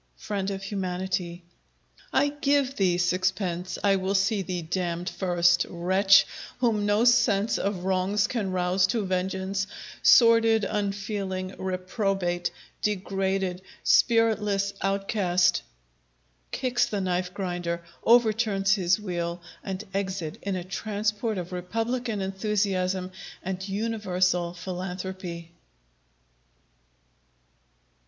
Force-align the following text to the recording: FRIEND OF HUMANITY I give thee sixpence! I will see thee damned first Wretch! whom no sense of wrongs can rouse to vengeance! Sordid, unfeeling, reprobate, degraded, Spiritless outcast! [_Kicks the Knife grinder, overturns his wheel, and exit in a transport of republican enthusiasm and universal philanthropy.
FRIEND 0.17 0.49
OF 0.49 0.63
HUMANITY 0.63 1.43
I 2.11 2.29
give 2.29 2.75
thee 2.75 2.97
sixpence! 2.97 3.77
I 3.83 3.97
will 3.97 4.15
see 4.15 4.41
thee 4.41 4.63
damned 4.63 5.07
first 5.07 5.67
Wretch! 5.69 6.25
whom 6.57 6.87
no 6.87 7.05
sense 7.05 7.59
of 7.59 7.85
wrongs 7.85 8.25
can 8.25 8.49
rouse 8.49 8.87
to 8.87 9.05
vengeance! 9.05 9.67
Sordid, 10.01 10.63
unfeeling, 10.63 11.53
reprobate, 11.59 12.49
degraded, 12.81 13.61
Spiritless 13.83 14.73
outcast! 14.81 15.61
[_Kicks 16.51 16.89
the 16.89 16.99
Knife 16.99 17.31
grinder, 17.35 17.83
overturns 18.03 18.73
his 18.73 18.99
wheel, 18.99 19.39
and 19.63 19.83
exit 19.93 20.39
in 20.41 20.55
a 20.55 20.63
transport 20.63 21.37
of 21.37 21.51
republican 21.51 22.21
enthusiasm 22.23 23.11
and 23.43 23.69
universal 23.69 24.55
philanthropy. 24.55 25.51